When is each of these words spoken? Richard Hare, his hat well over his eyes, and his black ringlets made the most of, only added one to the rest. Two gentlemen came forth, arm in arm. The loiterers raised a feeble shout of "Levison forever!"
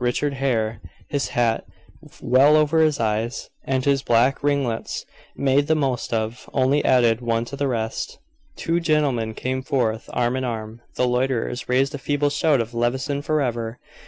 Richard 0.00 0.32
Hare, 0.34 0.80
his 1.10 1.28
hat 1.28 1.64
well 2.20 2.56
over 2.56 2.80
his 2.80 2.98
eyes, 2.98 3.48
and 3.64 3.84
his 3.84 4.02
black 4.02 4.42
ringlets 4.42 5.06
made 5.36 5.68
the 5.68 5.76
most 5.76 6.12
of, 6.12 6.50
only 6.52 6.84
added 6.84 7.20
one 7.20 7.44
to 7.44 7.54
the 7.54 7.68
rest. 7.68 8.18
Two 8.56 8.80
gentlemen 8.80 9.32
came 9.32 9.62
forth, 9.62 10.10
arm 10.12 10.34
in 10.34 10.42
arm. 10.42 10.80
The 10.96 11.06
loiterers 11.06 11.68
raised 11.68 11.94
a 11.94 11.98
feeble 11.98 12.30
shout 12.30 12.60
of 12.60 12.74
"Levison 12.74 13.22
forever!" 13.22 13.78